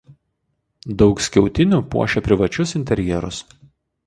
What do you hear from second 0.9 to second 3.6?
Daug skiautinių puošia privačius interjerus.